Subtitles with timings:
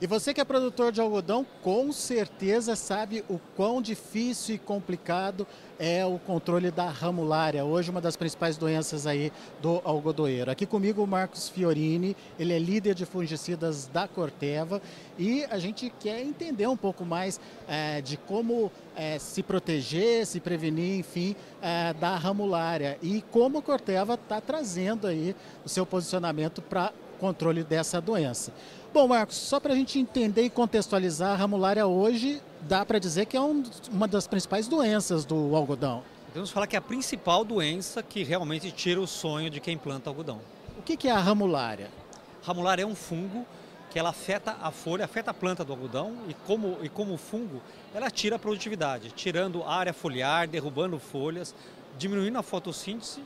[0.00, 5.46] E você que é produtor de algodão, com certeza sabe o quão difícil e complicado
[5.78, 10.50] é o controle da ramulária, hoje uma das principais doenças aí do algodoeiro.
[10.50, 14.82] Aqui comigo o Marcos Fiorini, ele é líder de fungicidas da Corteva
[15.16, 20.40] e a gente quer entender um pouco mais é, de como é, se proteger, se
[20.40, 26.60] prevenir, enfim, é, da ramulária e como a Corteva está trazendo aí o seu posicionamento
[26.60, 28.52] para controle dessa doença.
[28.92, 33.26] Bom, Marcos, só para a gente entender e contextualizar, a ramulária hoje dá para dizer
[33.26, 36.02] que é um, uma das principais doenças do algodão.
[36.28, 40.10] Podemos falar que é a principal doença que realmente tira o sonho de quem planta
[40.10, 40.40] algodão.
[40.78, 41.90] O que, que é a ramulária?
[42.42, 43.46] Ramulária é um fungo
[43.90, 47.62] que ela afeta a folha, afeta a planta do algodão e como, e como fungo,
[47.94, 51.54] ela tira a produtividade, tirando área foliar, derrubando folhas,
[51.96, 53.20] diminuindo a fotossíntese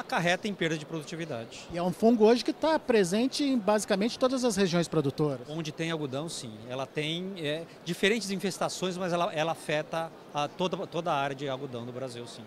[0.00, 1.66] acarreta em perda de produtividade.
[1.72, 5.46] E é um fungo hoje que está presente em basicamente todas as regiões produtoras.
[5.48, 6.52] Onde tem algodão, sim.
[6.68, 11.48] Ela tem é, diferentes infestações, mas ela, ela afeta a toda, toda a área de
[11.48, 12.42] algodão do Brasil, sim.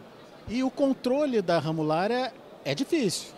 [0.47, 3.34] E o controle da ramulária é difícil.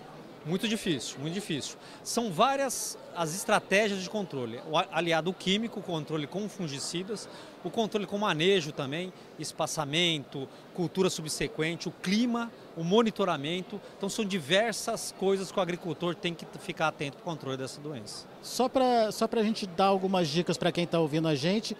[0.48, 1.76] Muito difícil, muito difícil.
[2.04, 4.62] São várias as estratégias de controle.
[4.70, 7.28] O aliado químico, o controle com fungicidas,
[7.64, 13.82] o controle com manejo também, espaçamento, cultura subsequente, o clima, o monitoramento.
[13.98, 17.82] Então são diversas coisas que o agricultor tem que ficar atento para o controle dessa
[17.82, 18.26] doença.
[18.42, 21.76] Só para só a gente dar algumas dicas para quem está ouvindo a gente,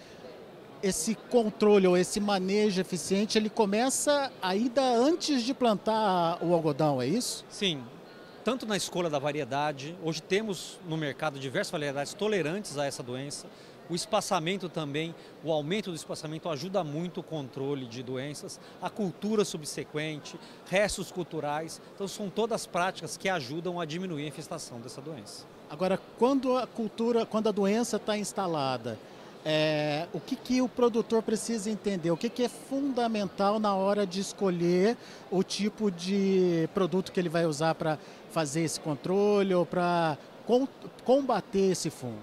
[0.82, 7.06] esse controle ou esse manejo eficiente, ele começa ainda antes de plantar o algodão, é
[7.06, 7.44] isso?
[7.48, 7.82] Sim,
[8.48, 13.46] tanto na escolha da variedade, hoje temos no mercado diversas variedades tolerantes a essa doença.
[13.90, 19.44] O espaçamento também, o aumento do espaçamento ajuda muito o controle de doenças, a cultura
[19.44, 21.78] subsequente, restos culturais.
[21.94, 25.44] Então são todas práticas que ajudam a diminuir a infestação dessa doença.
[25.68, 28.98] Agora, quando a cultura, quando a doença está instalada,
[29.44, 32.10] é, o que, que o produtor precisa entender?
[32.10, 34.96] O que, que é fundamental na hora de escolher
[35.30, 37.98] o tipo de produto que ele vai usar para
[38.30, 40.18] fazer esse controle ou para
[41.04, 42.18] combater esse fungo?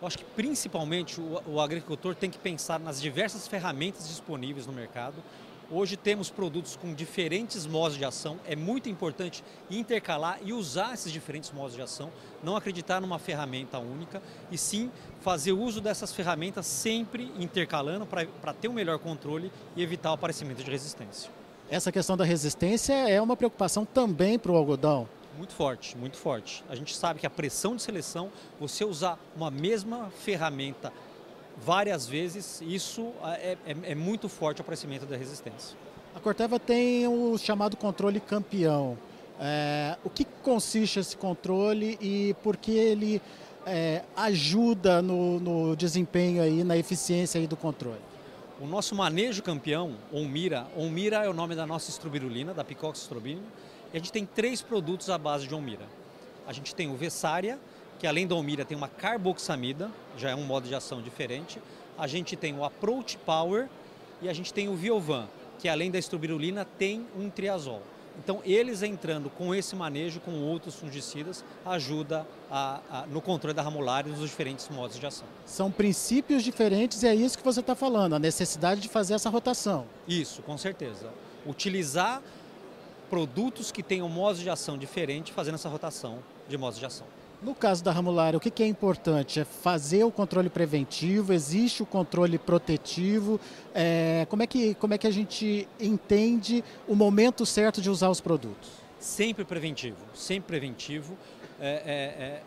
[0.00, 4.72] Eu acho que principalmente o, o agricultor tem que pensar nas diversas ferramentas disponíveis no
[4.72, 5.16] mercado
[5.76, 8.38] Hoje temos produtos com diferentes modos de ação.
[8.46, 12.12] É muito importante intercalar e usar esses diferentes modos de ação.
[12.44, 14.88] Não acreditar numa ferramenta única e sim
[15.20, 20.62] fazer uso dessas ferramentas sempre intercalando para ter um melhor controle e evitar o aparecimento
[20.62, 21.28] de resistência.
[21.68, 25.08] Essa questão da resistência é uma preocupação também para o algodão.
[25.36, 26.62] Muito forte, muito forte.
[26.68, 28.30] A gente sabe que a pressão de seleção,
[28.60, 30.92] você usar uma mesma ferramenta
[31.56, 35.76] várias vezes, isso é, é, é muito forte o aparecimento da resistência.
[36.14, 38.96] A Corteva tem o chamado controle campeão.
[39.40, 43.20] É, o que consiste esse controle e por que ele
[43.66, 48.00] é, ajuda no, no, desempenho aí, na eficiência aí do controle?
[48.60, 53.42] O nosso manejo campeão, Onmira, Onmira é o nome da nossa estrobirulina, da Picox estrobina,
[53.92, 55.86] e a gente tem três produtos à base de Onmira.
[56.46, 57.58] A gente tem o Vessária,
[57.98, 61.60] que além da Omira tem uma carboxamida, já é um modo de ação diferente.
[61.96, 63.68] A gente tem o Approach Power
[64.20, 65.28] e a gente tem o Viovan,
[65.58, 67.82] que além da estrobirulina tem um triazol.
[68.18, 73.62] Então, eles entrando com esse manejo, com outros fungicidas, ajuda a, a, no controle da
[73.62, 75.26] ramulária nos diferentes modos de ação.
[75.44, 79.28] São princípios diferentes e é isso que você está falando, a necessidade de fazer essa
[79.28, 79.86] rotação.
[80.06, 81.10] Isso, com certeza.
[81.44, 82.22] Utilizar
[83.10, 87.06] produtos que tenham modos de ação diferentes, fazendo essa rotação de modos de ação.
[87.42, 89.40] No caso da ramulária, o que é importante?
[89.40, 93.38] É fazer o controle preventivo, existe o controle protetivo.
[93.74, 98.08] É, como, é que, como é que a gente entende o momento certo de usar
[98.08, 98.70] os produtos?
[98.98, 101.16] Sempre preventivo, sempre preventivo.
[101.60, 102.42] É, é, é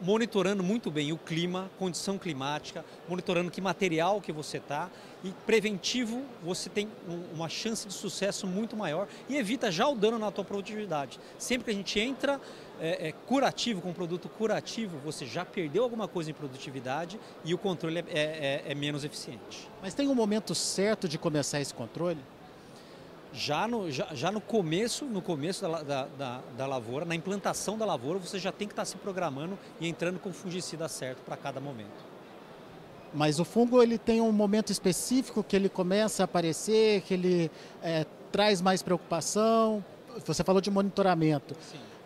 [0.00, 4.88] monitorando muito bem o clima, condição climática, monitorando que material que você está
[5.22, 6.88] e preventivo você tem
[7.34, 11.20] uma chance de sucesso muito maior e evita já o dano na tua produtividade.
[11.38, 12.40] Sempre que a gente entra
[12.80, 17.52] é, é, curativo com um produto curativo, você já perdeu alguma coisa em produtividade e
[17.52, 19.68] o controle é, é, é menos eficiente.
[19.82, 22.20] Mas tem um momento certo de começar esse controle?
[23.32, 27.78] Já no, já, já no começo, no começo da, da, da, da, lavoura, na implantação
[27.78, 31.22] da lavoura, você já tem que estar se programando e entrando com o fungicida certo
[31.24, 32.10] para cada momento.
[33.12, 37.50] Mas o fungo ele tem um momento específico que ele começa a aparecer, que ele
[37.82, 39.84] é, traz mais preocupação.
[40.24, 41.56] Você falou de monitoramento.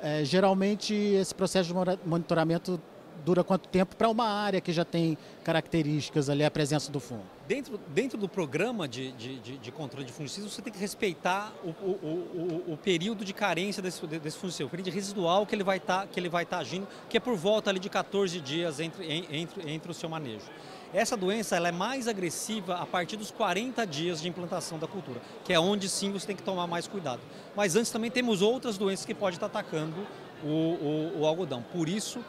[0.00, 2.80] É, geralmente esse processo de monitoramento
[3.24, 7.24] dura quanto tempo para uma área que já tem características ali, a presença do fungo?
[7.46, 11.52] Dentro, dentro do programa de, de, de, de controle de fungicida, você tem que respeitar
[11.62, 15.64] o, o, o, o período de carência desse, desse fungicida, o período residual que ele
[15.64, 19.70] vai estar tá, tá agindo, que é por volta ali de 14 dias entre, entre,
[19.70, 20.46] entre o seu manejo.
[20.94, 25.20] Essa doença ela é mais agressiva a partir dos 40 dias de implantação da cultura,
[25.44, 27.20] que é onde sim você tem que tomar mais cuidado.
[27.56, 30.06] Mas antes também temos outras doenças que podem estar atacando
[30.44, 31.64] o, o, o algodão.
[31.72, 32.24] Por isso,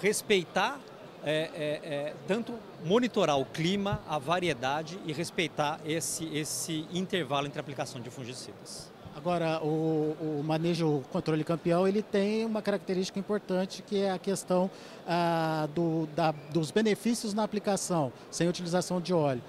[0.00, 0.78] respeitar,
[1.24, 2.54] é, é, é, tanto
[2.84, 8.90] monitorar o clima, a variedade e respeitar esse, esse intervalo entre a aplicação de fungicidas.
[9.16, 14.70] Agora, o, o manejo controle campeão ele tem uma característica importante que é a questão
[15.08, 19.42] ah, do, da, dos benefícios na aplicação, sem utilização de óleo.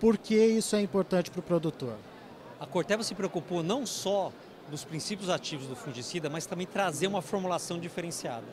[0.00, 1.96] Por que isso é importante para o produtor?
[2.58, 4.32] A Corteva se preocupou não só
[4.70, 8.46] dos princípios ativos do fungicida, mas também trazer uma formulação diferenciada.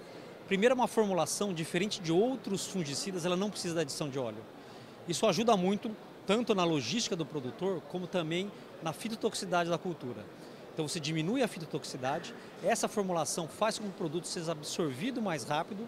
[0.48, 4.44] Primeiro, é uma formulação diferente de outros fungicidas, ela não precisa da adição de óleo.
[5.08, 5.90] Isso ajuda muito,
[6.28, 8.52] tanto na logística do produtor, como também
[8.84, 10.24] na fitotoxicidade da cultura.
[10.72, 12.34] Então você diminui a fitotoxicidade,
[12.64, 15.88] essa formulação faz com que o produto seja absorvido mais rápido,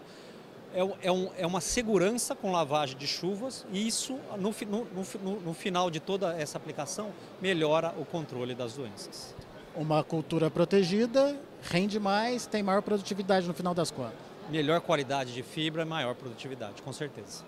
[0.74, 4.86] é, é, um, é uma segurança com lavagem de chuvas e isso, no, no,
[5.22, 9.34] no, no final de toda essa aplicação, melhora o controle das doenças.
[9.74, 15.42] Uma cultura protegida rende mais, tem maior produtividade no final das contas melhor qualidade de
[15.42, 17.44] fibra, maior produtividade, com certeza.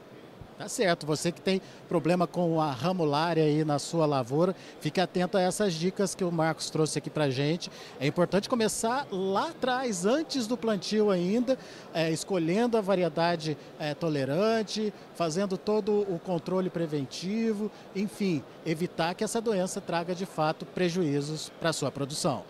[0.60, 1.06] Tá certo.
[1.06, 1.58] Você que tem
[1.88, 6.30] problema com a ramulária aí na sua lavoura, fique atento a essas dicas que o
[6.30, 7.70] Marcos trouxe aqui para gente.
[7.98, 11.58] É importante começar lá atrás, antes do plantio ainda,
[11.94, 19.40] é, escolhendo a variedade é, tolerante, fazendo todo o controle preventivo, enfim, evitar que essa
[19.40, 22.44] doença traga de fato prejuízos para sua produção.